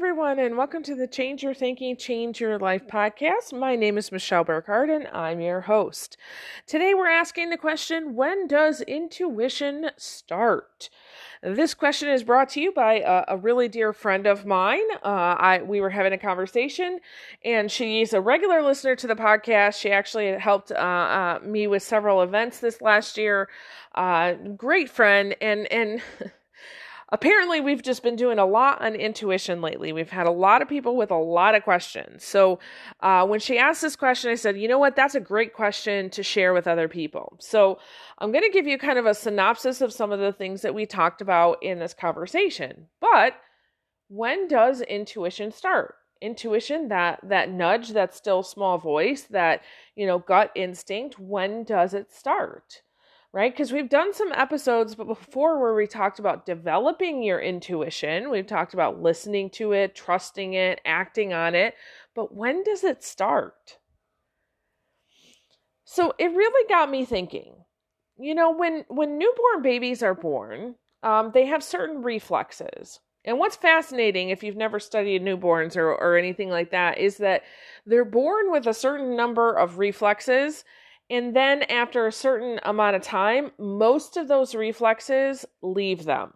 [0.00, 3.52] everyone, and welcome to the Change Your Thinking, Change Your Life podcast.
[3.52, 6.16] My name is Michelle Burkhardt, and I'm your host.
[6.66, 10.88] Today, we're asking the question When does intuition start?
[11.42, 14.90] This question is brought to you by a, a really dear friend of mine.
[15.04, 17.00] Uh, I we were having a conversation,
[17.44, 19.78] and she's a regular listener to the podcast.
[19.78, 23.50] She actually helped uh, uh, me with several events this last year.
[23.94, 26.00] Uh, great friend, and and.
[27.12, 29.92] apparently we've just been doing a lot on intuition lately.
[29.92, 32.24] We've had a lot of people with a lot of questions.
[32.24, 32.58] So
[33.00, 34.96] uh, when she asked this question i said you know what?
[34.96, 37.36] That's a great question to share with other people.
[37.40, 37.78] So
[38.18, 40.74] i'm going to give you kind of a synopsis of some of the things that
[40.74, 42.86] we talked about in this conversation.
[43.00, 43.34] But
[44.08, 45.94] when does intuition start?
[46.20, 49.62] Intuition that that nudge that still small voice that
[49.96, 52.82] you know gut instinct when does it start
[53.32, 53.52] right?
[53.52, 58.30] Because we've done some episodes but before where we talked about developing your intuition.
[58.30, 61.74] We've talked about listening to it, trusting it, acting on it.
[62.14, 63.78] But when does it start?
[65.84, 67.54] So it really got me thinking.
[68.18, 73.00] You know, when when newborn babies are born, um, they have certain reflexes.
[73.24, 77.42] And what's fascinating, if you've never studied newborns or, or anything like that, is that
[77.86, 80.64] they're born with a certain number of reflexes
[81.10, 86.34] and then after a certain amount of time, most of those reflexes leave them.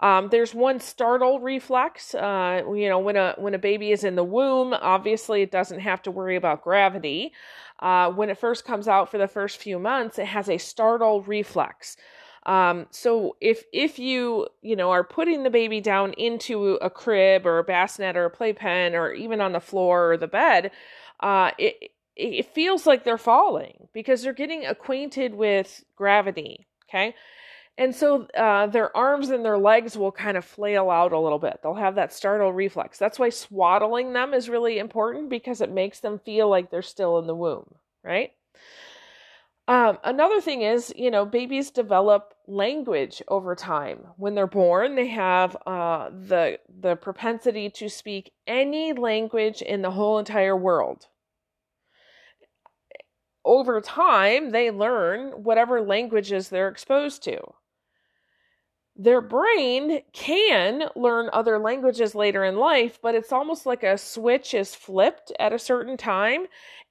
[0.00, 2.14] Um, there's one startle reflex.
[2.14, 5.80] Uh, you know, when a when a baby is in the womb, obviously it doesn't
[5.80, 7.32] have to worry about gravity.
[7.80, 11.22] Uh, when it first comes out for the first few months, it has a startle
[11.22, 11.96] reflex.
[12.46, 17.44] Um, so if if you you know are putting the baby down into a crib
[17.44, 20.70] or a bassinet or a playpen or even on the floor or the bed,
[21.18, 26.66] uh, it it feels like they're falling because they're getting acquainted with gravity.
[26.88, 27.14] Okay.
[27.78, 31.38] And so uh, their arms and their legs will kind of flail out a little
[31.38, 31.60] bit.
[31.62, 32.98] They'll have that startle reflex.
[32.98, 37.20] That's why swaddling them is really important because it makes them feel like they're still
[37.20, 38.32] in the womb, right?
[39.68, 43.98] Um, another thing is, you know, babies develop language over time.
[44.16, 49.90] When they're born, they have uh, the the propensity to speak any language in the
[49.90, 51.06] whole entire world
[53.48, 57.40] over time, they learn whatever languages they're exposed to.
[58.94, 64.52] Their brain can learn other languages later in life, but it's almost like a switch
[64.52, 66.46] is flipped at a certain time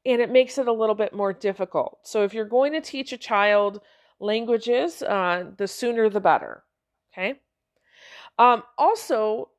[0.05, 1.99] and it makes it a little bit more difficult.
[2.03, 3.81] So, if you're going to teach a child
[4.19, 6.63] languages, uh, the sooner the better.
[7.13, 7.35] Okay.
[8.39, 9.49] Um, also,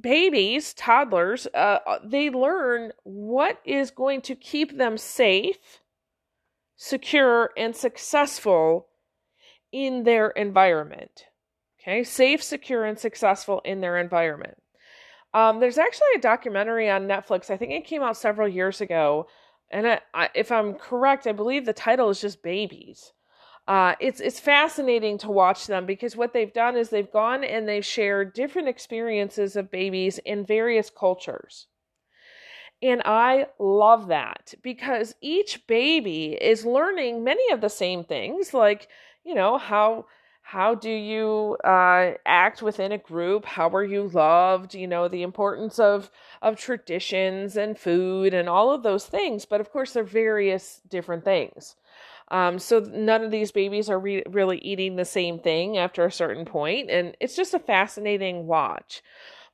[0.00, 5.80] babies, toddlers, uh, uh, they learn what is going to keep them safe,
[6.76, 8.88] secure, and successful
[9.72, 11.24] in their environment.
[11.80, 14.56] Okay, safe, secure, and successful in their environment.
[15.34, 17.50] Um, there's actually a documentary on Netflix.
[17.50, 19.26] I think it came out several years ago,
[19.70, 23.12] and I, I, if I'm correct, I believe the title is just Babies
[23.68, 27.68] uh, it's it's fascinating to watch them because what they've done is they've gone and
[27.68, 31.66] they've shared different experiences of babies in various cultures.
[32.82, 38.88] And I love that because each baby is learning many of the same things, like,
[39.24, 40.06] you know, how
[40.42, 43.44] how do you uh, act within a group?
[43.44, 44.76] How are you loved?
[44.76, 46.08] You know the importance of
[46.40, 49.44] of traditions and food and all of those things.
[49.44, 51.74] But of course they're various different things
[52.28, 56.12] um, so none of these babies are re- really eating the same thing after a
[56.12, 59.02] certain point, and it's just a fascinating watch.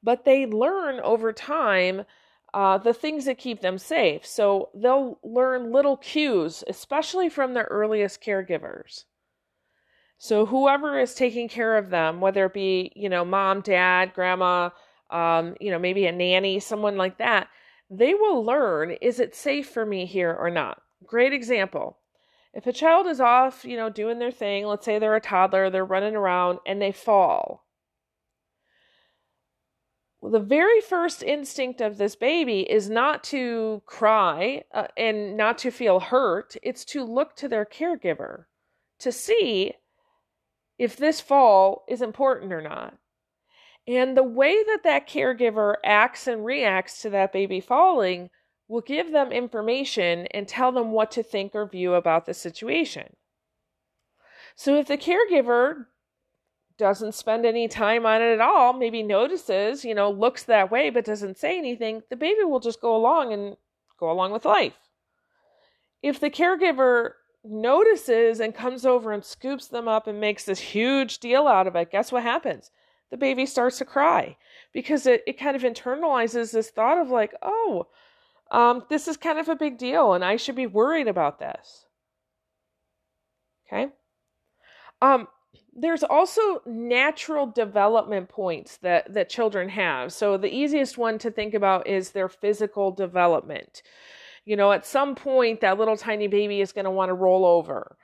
[0.03, 2.05] But they learn over time
[2.55, 4.27] uh, the things that keep them safe.
[4.27, 9.04] So they'll learn little cues, especially from their earliest caregivers.
[10.19, 14.71] So whoever is taking care of them, whether it be you know mom, dad, grandma,
[15.10, 17.49] um, you know maybe a nanny, someone like that,
[17.91, 20.81] they will learn: is it safe for me here or not?
[21.04, 21.98] Great example
[22.54, 25.71] if a child is off, you know, doing their thing, let's say they're a toddler,
[25.71, 27.65] they're running around and they fall.
[30.21, 35.59] Well, the very first instinct of this baby is not to cry uh, and not
[35.59, 38.45] to feel hurt, it's to look to their caregiver
[39.01, 39.72] to see
[40.78, 42.97] if this fall is important or not.
[43.89, 48.31] And the way that that caregiver acts and reacts to that baby falling
[48.72, 53.15] will give them information and tell them what to think or view about the situation.
[54.57, 55.89] So if the caregiver
[56.78, 60.89] doesn't spend any time on it at all, maybe notices, you know, looks that way
[60.89, 63.59] but doesn't say anything, the baby will just go along and
[64.01, 64.78] go along with life.
[66.03, 67.13] If the caregiver
[67.45, 71.77] notices and comes over and scoops them up and makes this huge deal out of
[71.77, 72.71] it, guess what happens?
[73.13, 74.39] the baby starts to cry
[74.72, 77.86] because it, it kind of internalizes this thought of like, oh,
[78.53, 81.87] um, this is kind of a big deal and I should be worried about this.
[83.66, 83.89] Okay.
[85.01, 85.27] Um,
[85.75, 90.13] there's also natural development points that, that children have.
[90.13, 93.83] So the easiest one to think about is their physical development.
[94.45, 97.47] You know, at some point, that little tiny baby is going to want to roll
[97.47, 97.97] over.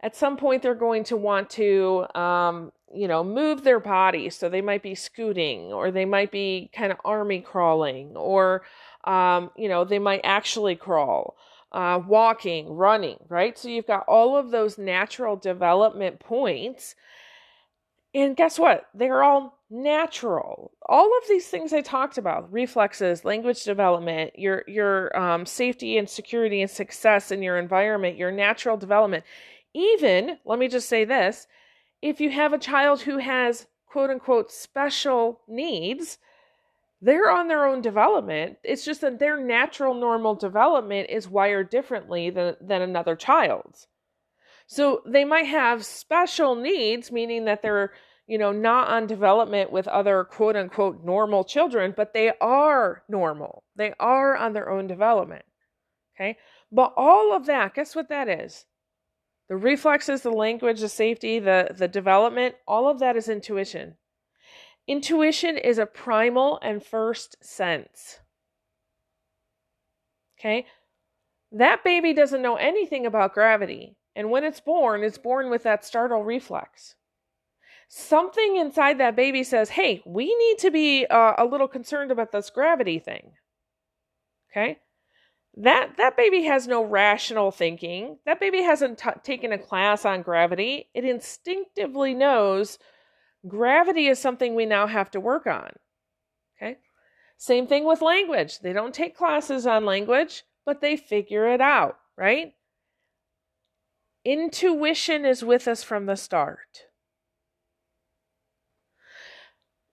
[0.00, 4.30] At some point, they're going to want to, um, you know, move their body.
[4.30, 8.62] So they might be scooting or they might be kind of army crawling or,
[9.04, 11.36] um, you know, they might actually crawl.
[11.72, 13.58] Uh, walking, running, right?
[13.58, 16.94] So you've got all of those natural development points.
[18.14, 18.86] And guess what?
[18.94, 20.70] They're all natural.
[20.88, 26.08] All of these things I talked about, reflexes, language development, your your um, safety and
[26.08, 29.24] security and success in your environment, your natural development.
[29.74, 31.48] Even, let me just say this,
[32.04, 36.18] if you have a child who has quote unquote special needs,
[37.00, 38.58] they're on their own development.
[38.62, 43.88] It's just that their natural normal development is wired differently than, than another child's.
[44.66, 47.92] So they might have special needs, meaning that they're,
[48.26, 53.64] you know, not on development with other quote unquote normal children, but they are normal.
[53.76, 55.46] They are on their own development.
[56.14, 56.36] Okay.
[56.70, 58.66] But all of that, guess what that is?
[59.48, 63.96] The reflexes, the language, the safety, the, the development, all of that is intuition.
[64.86, 68.20] Intuition is a primal and first sense.
[70.38, 70.66] Okay?
[71.52, 73.96] That baby doesn't know anything about gravity.
[74.16, 76.94] And when it's born, it's born with that startle reflex.
[77.88, 82.32] Something inside that baby says, hey, we need to be uh, a little concerned about
[82.32, 83.32] this gravity thing.
[84.50, 84.78] Okay?
[85.56, 88.18] That, that baby has no rational thinking.
[88.26, 90.88] That baby hasn't t- taken a class on gravity.
[90.94, 92.78] It instinctively knows
[93.46, 95.70] gravity is something we now have to work on.
[96.56, 96.78] Okay?
[97.36, 98.60] Same thing with language.
[98.60, 102.54] They don't take classes on language, but they figure it out, right?
[104.24, 106.86] Intuition is with us from the start.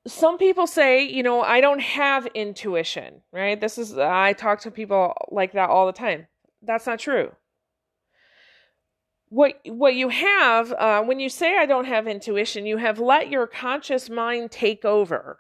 [0.08, 3.60] Some people say, you know, I don't have intuition, right?
[3.60, 6.28] This is, I talk to people like that all the time.
[6.64, 7.32] That's not true.
[9.30, 13.30] What, what you have, uh, when you say I don't have intuition, you have let
[13.30, 15.40] your conscious mind take over.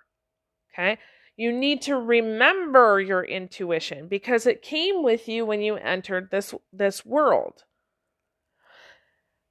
[0.74, 0.98] Okay?
[1.36, 6.54] You need to remember your intuition because it came with you when you entered this,
[6.72, 7.64] this world.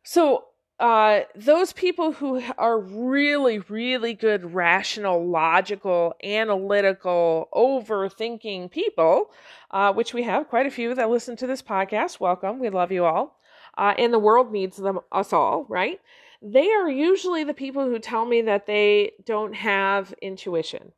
[0.04, 0.44] So,
[0.80, 9.30] uh, those people who are really, really good, rational, logical, analytical, overthinking people,
[9.72, 12.58] uh, which we have quite a few that listen to this podcast, welcome.
[12.58, 13.38] We love you all.
[13.76, 16.00] Uh, and the world needs them, us all, right?
[16.40, 20.92] They are usually the people who tell me that they don't have intuition.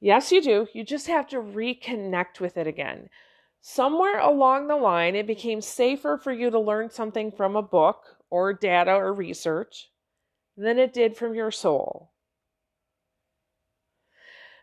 [0.00, 0.66] Yes, you do.
[0.72, 3.08] You just have to reconnect with it again.
[3.60, 8.13] Somewhere along the line, it became safer for you to learn something from a book
[8.30, 9.90] or data or research
[10.56, 12.10] than it did from your soul.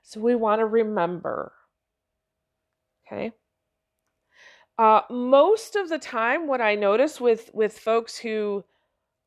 [0.04, 1.54] So we want to remember.
[3.06, 3.32] Okay?
[4.78, 8.64] Uh, most of the time, what I notice with, with folks who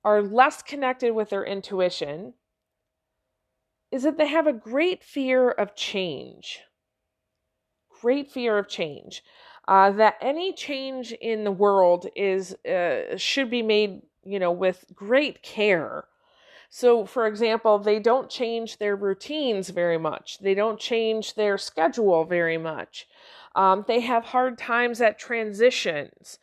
[0.03, 2.35] are less connected with their intuition
[3.93, 6.61] is that they have a great fear of change.
[8.01, 9.23] Great fear of change
[9.67, 14.85] uh, that any change in the world is uh, should be made you know with
[14.95, 16.05] great care.
[16.71, 20.39] So for example they don't change their routines very much.
[20.39, 23.07] They don't change their schedule very much.
[23.55, 26.39] Um, they have hard times at transitions.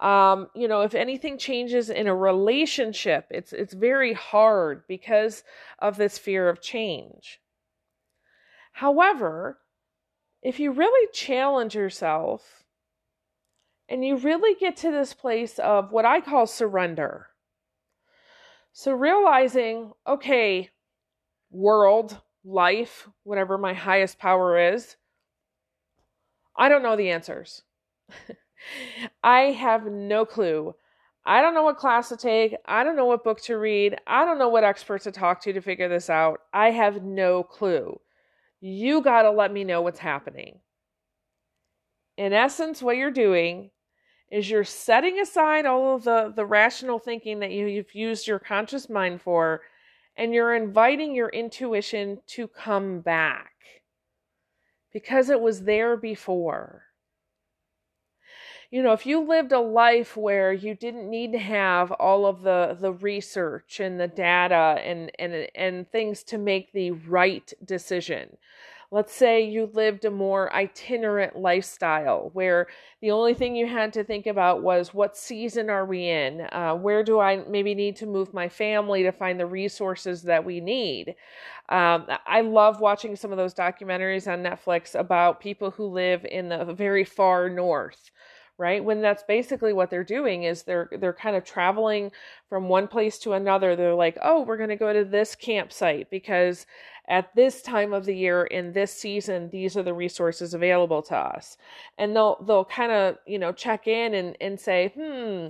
[0.00, 5.42] Um, you know if anything changes in a relationship it's it's very hard because
[5.78, 7.40] of this fear of change.
[8.72, 9.58] However
[10.42, 12.65] if you really challenge yourself
[13.88, 17.28] and you really get to this place of what I call surrender.
[18.72, 20.70] So realizing, okay,
[21.50, 24.96] world, life, whatever my highest power is,
[26.56, 27.62] I don't know the answers.
[29.22, 30.74] I have no clue.
[31.24, 32.54] I don't know what class to take.
[32.66, 33.96] I don't know what book to read.
[34.06, 36.40] I don't know what expert to talk to to figure this out.
[36.52, 37.98] I have no clue.
[38.60, 40.60] You got to let me know what's happening.
[42.16, 43.70] In essence, what you're doing
[44.30, 48.38] is you're setting aside all of the, the rational thinking that you, you've used your
[48.38, 49.62] conscious mind for,
[50.16, 53.52] and you're inviting your intuition to come back
[54.92, 56.84] because it was there before.
[58.70, 62.42] you know, if you lived a life where you didn't need to have all of
[62.42, 68.36] the the research and the data and and and things to make the right decision.
[68.90, 72.68] Let's say you lived a more itinerant lifestyle where
[73.00, 76.42] the only thing you had to think about was what season are we in?
[76.52, 80.44] Uh, where do I maybe need to move my family to find the resources that
[80.44, 81.16] we need?
[81.68, 86.48] Um, I love watching some of those documentaries on Netflix about people who live in
[86.48, 88.10] the very far north
[88.58, 92.10] right when that's basically what they're doing is they're they're kind of traveling
[92.48, 96.08] from one place to another they're like oh we're going to go to this campsite
[96.10, 96.66] because
[97.08, 101.16] at this time of the year in this season these are the resources available to
[101.16, 101.56] us
[101.98, 105.48] and they'll they'll kind of you know check in and and say hmm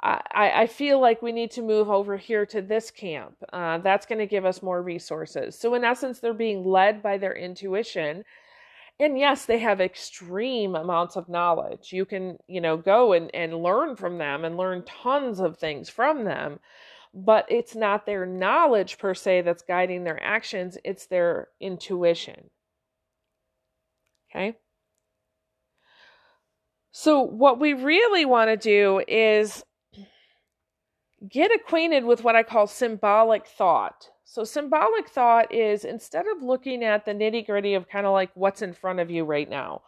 [0.00, 3.34] I, I feel like we need to move over here to this camp.
[3.52, 5.58] Uh, that's going to give us more resources.
[5.58, 8.24] So, in essence, they're being led by their intuition
[9.00, 13.62] and yes they have extreme amounts of knowledge you can you know go and, and
[13.62, 16.58] learn from them and learn tons of things from them
[17.14, 22.50] but it's not their knowledge per se that's guiding their actions it's their intuition
[24.30, 24.56] okay
[26.90, 29.62] so what we really want to do is
[31.28, 36.84] get acquainted with what i call symbolic thought so, symbolic thought is instead of looking
[36.84, 39.80] at the nitty gritty of kind of like what's in front of you right now,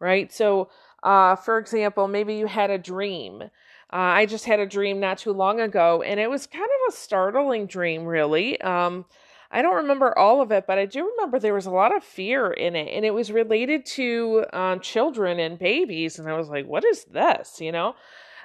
[0.00, 0.32] right?
[0.32, 0.70] So,
[1.02, 3.50] uh, for example, maybe you had a dream.
[3.92, 6.94] Uh, I just had a dream not too long ago, and it was kind of
[6.94, 8.60] a startling dream, really.
[8.60, 9.04] Um,
[9.50, 12.02] I don't remember all of it, but I do remember there was a lot of
[12.02, 16.18] fear in it, and it was related to um, children and babies.
[16.18, 17.94] And I was like, "What is this?" You know.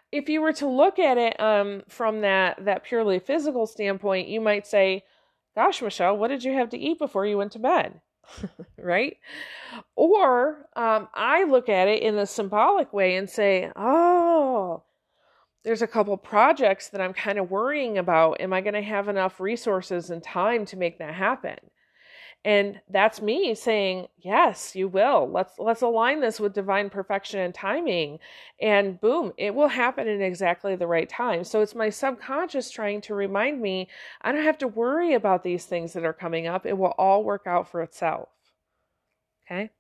[0.10, 4.39] If you were to look at it um, from that that purely physical standpoint, you
[4.39, 5.04] might say,
[5.58, 8.00] Gosh, Michelle, what did you have to eat before you went to bed?
[8.77, 9.18] right?
[9.96, 14.84] Or um, I look at it in the symbolic way and say, oh,
[15.68, 18.40] there's a couple projects that I'm kind of worrying about.
[18.40, 21.58] Am I going to have enough resources and time to make that happen?
[22.46, 25.30] and that's me saying yes you will.
[25.30, 28.20] Let's let's align this with divine perfection and timing
[28.62, 31.44] and boom it will happen in exactly the right time.
[31.44, 33.90] So it's my subconscious trying to remind me
[34.22, 36.66] i don't have to worry about these things that are coming up.
[36.66, 38.30] It will all work out for itself.
[39.52, 39.72] Okay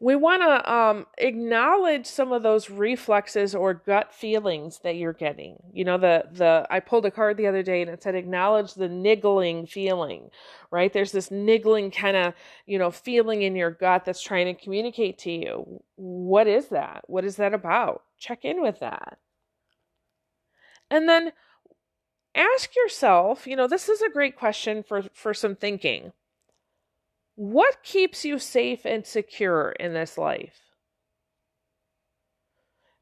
[0.00, 5.56] we want to um, acknowledge some of those reflexes or gut feelings that you're getting.
[5.72, 8.74] You know, the the I pulled a card the other day and it said acknowledge
[8.74, 10.30] the niggling feeling,
[10.70, 10.92] right?
[10.92, 12.34] There's this niggling kind of
[12.66, 15.82] you know feeling in your gut that's trying to communicate to you.
[15.96, 17.02] What is that?
[17.06, 18.02] What is that about?
[18.18, 19.18] Check in with that,
[20.90, 21.32] and then
[22.36, 23.46] ask yourself.
[23.48, 26.12] You know, this is a great question for for some thinking
[27.38, 30.58] what keeps you safe and secure in this life?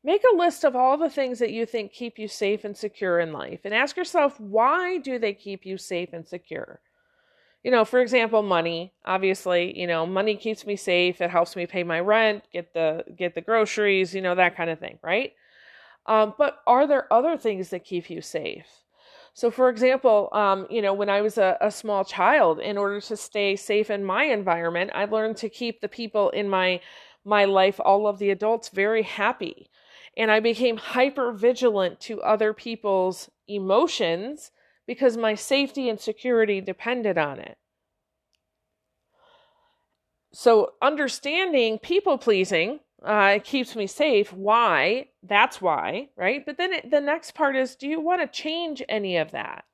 [0.04, 3.18] Make a list of all the things that you think keep you safe and secure
[3.18, 6.80] in life and ask yourself why do they keep you safe and secure?
[7.64, 8.92] You know, for example, money.
[9.06, 11.22] Obviously, you know, money keeps me safe.
[11.22, 14.68] It helps me pay my rent, get the get the groceries, you know, that kind
[14.68, 15.32] of thing, right?
[16.04, 18.66] Um, but are there other things that keep you safe?
[19.36, 23.02] So, for example, um, you know, when I was a, a small child, in order
[23.02, 26.80] to stay safe in my environment, I learned to keep the people in my
[27.22, 29.68] my life, all of the adults, very happy,
[30.16, 34.52] and I became hyper vigilant to other people's emotions
[34.86, 37.58] because my safety and security depended on it.
[40.32, 44.32] So, understanding people pleasing uh, it keeps me safe.
[44.32, 45.06] Why?
[45.22, 46.44] That's why, right?
[46.44, 49.64] But then it, the next part is do you want to change any of that?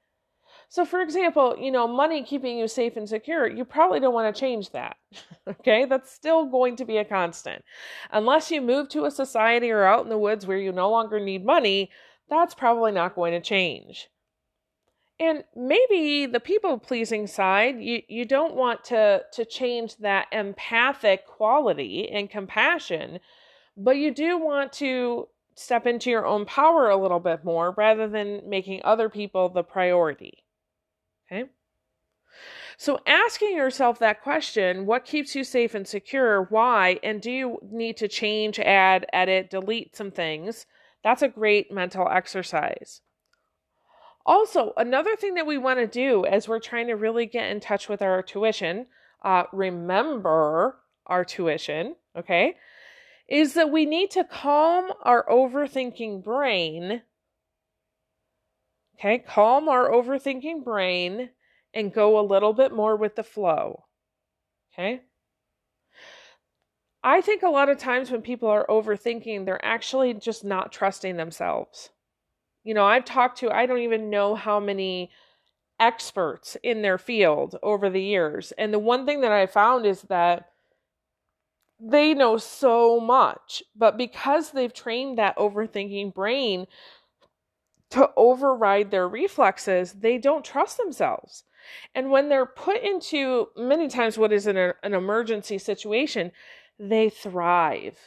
[0.68, 4.34] So, for example, you know, money keeping you safe and secure, you probably don't want
[4.34, 4.96] to change that.
[5.48, 7.62] okay, that's still going to be a constant.
[8.10, 11.20] Unless you move to a society or out in the woods where you no longer
[11.20, 11.90] need money,
[12.30, 14.08] that's probably not going to change.
[15.22, 21.28] And maybe the people pleasing side, you, you don't want to, to change that empathic
[21.28, 23.20] quality and compassion,
[23.76, 28.08] but you do want to step into your own power a little bit more rather
[28.08, 30.42] than making other people the priority.
[31.30, 31.44] Okay?
[32.76, 36.48] So, asking yourself that question what keeps you safe and secure?
[36.50, 36.98] Why?
[37.04, 40.66] And do you need to change, add, edit, delete some things?
[41.04, 43.02] That's a great mental exercise.
[44.24, 47.60] Also, another thing that we want to do as we're trying to really get in
[47.60, 48.86] touch with our tuition,
[49.22, 52.56] uh, remember our tuition, okay,
[53.28, 57.02] is that we need to calm our overthinking brain.
[58.98, 61.30] Okay, calm our overthinking brain
[61.74, 63.84] and go a little bit more with the flow.
[64.72, 65.02] Okay.
[67.02, 71.16] I think a lot of times when people are overthinking, they're actually just not trusting
[71.16, 71.90] themselves.
[72.64, 75.10] You know, I've talked to, I don't even know how many
[75.80, 78.52] experts in their field over the years.
[78.52, 80.48] And the one thing that I found is that
[81.80, 86.66] they know so much, but because they've trained that overthinking brain
[87.90, 91.44] to override their reflexes, they don't trust themselves.
[91.94, 96.30] And when they're put into many times what is an, an emergency situation,
[96.78, 97.98] they thrive.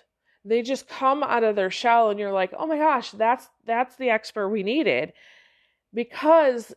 [0.46, 3.96] They just come out of their shell and you're like, "Oh my gosh, that's that's
[3.96, 5.14] the expert we needed."
[5.94, 6.74] Because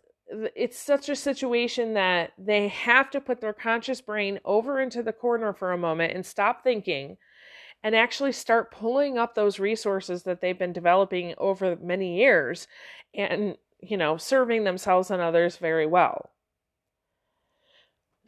[0.56, 5.12] it's such a situation that they have to put their conscious brain over into the
[5.12, 7.16] corner for a moment and stop thinking
[7.82, 12.68] and actually start pulling up those resources that they've been developing over many years
[13.14, 16.30] and you know serving themselves and others very well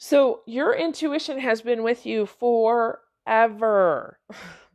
[0.02, 4.18] so your intuition has been with you for ever.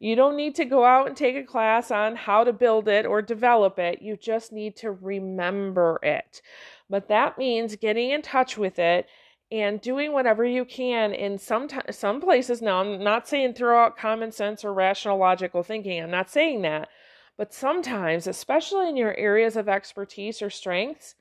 [0.00, 3.04] You don't need to go out and take a class on how to build it
[3.04, 4.00] or develop it.
[4.00, 6.40] You just need to remember it.
[6.88, 9.08] But that means getting in touch with it
[9.50, 12.62] and doing whatever you can in some t- some places.
[12.62, 16.02] Now, I'm not saying throw out common sense or rational logical thinking.
[16.02, 16.88] I'm not saying that.
[17.36, 21.14] But sometimes, especially in your areas of expertise or strengths,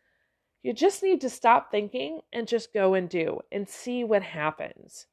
[0.61, 5.07] you just need to stop thinking and just go and do and see what happens.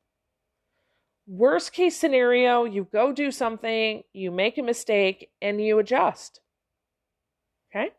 [1.26, 6.40] Worst case scenario, you go do something, you make a mistake, and you adjust.
[7.70, 7.90] Okay?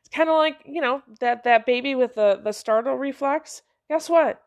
[0.00, 3.62] It's kind of like, you know, that, that baby with the, the startle reflex.
[3.88, 4.42] Guess what?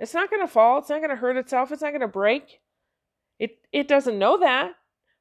[0.00, 0.78] It's not going to fall.
[0.78, 1.70] It's not going to hurt itself.
[1.70, 2.60] It's not going to break.
[3.38, 4.72] It, it doesn't know that,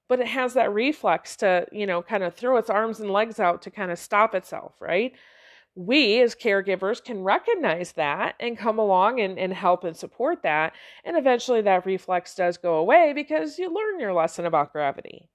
[0.09, 3.39] but it has that reflex to, you know, kind of throw its arms and legs
[3.39, 5.13] out to kind of stop itself, right?
[5.75, 10.73] We as caregivers can recognize that and come along and, and help and support that.
[11.03, 15.29] And eventually that reflex does go away because you learn your lesson about gravity.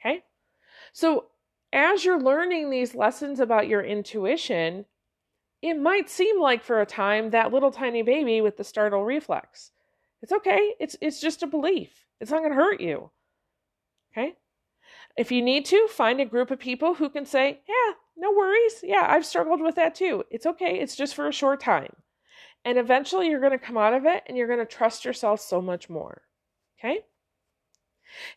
[0.00, 0.24] Okay?
[0.92, 1.26] So
[1.72, 4.86] as you're learning these lessons about your intuition,
[5.60, 9.72] it might seem like for a time that little tiny baby with the startle reflex.
[10.22, 10.74] It's okay.
[10.80, 12.06] It's it's just a belief.
[12.20, 13.10] It's not going to hurt you.
[14.12, 14.34] Okay?
[15.16, 18.82] If you need to, find a group of people who can say, "Yeah, no worries.
[18.82, 20.24] Yeah, I've struggled with that too.
[20.30, 20.78] It's okay.
[20.78, 21.94] It's just for a short time.
[22.64, 25.40] And eventually you're going to come out of it and you're going to trust yourself
[25.40, 26.22] so much more.
[26.78, 27.00] Okay?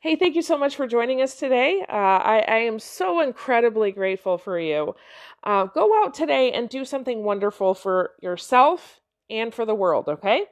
[0.01, 1.85] Hey, thank you so much for joining us today.
[1.87, 4.95] Uh, I, I, am so incredibly grateful for you.
[5.43, 10.45] Uh, go out today and do something wonderful for yourself and for the world, okay?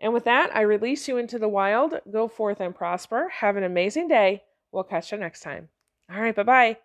[0.00, 1.94] And with that, I release you into the wild.
[2.12, 3.30] Go forth and prosper.
[3.40, 4.42] Have an amazing day.
[4.76, 5.70] We'll catch you next time.
[6.12, 6.76] All right, bye bye.